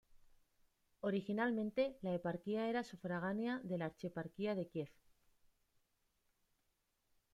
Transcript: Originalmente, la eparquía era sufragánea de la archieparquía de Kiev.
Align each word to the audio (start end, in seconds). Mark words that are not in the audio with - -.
Originalmente, 1.01 1.95
la 2.01 2.15
eparquía 2.15 2.67
era 2.67 2.81
sufragánea 2.83 3.59
de 3.63 3.77
la 3.77 3.85
archieparquía 3.85 4.55
de 4.55 4.67
Kiev. 4.67 4.89